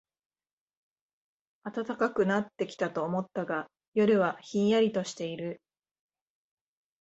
[1.63, 5.61] 暖かくなってきたと思ったが、夜はひんやりとしている